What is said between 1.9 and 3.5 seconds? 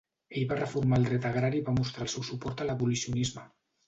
el seu suport a l'abolicionisme.